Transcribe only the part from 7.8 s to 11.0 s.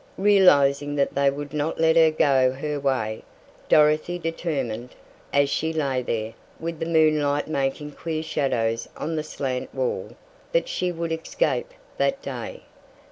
queer shadows on the slant wall, that she